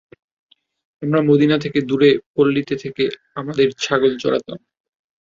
[1.01, 3.03] আমরা মদীনা থেকে দূরে পল্লীতে থেকে
[3.35, 4.57] আমাদের ছাগল চড়াতাম।